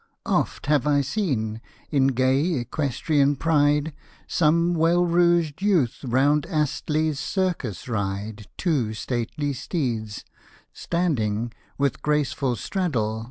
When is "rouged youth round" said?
5.05-6.47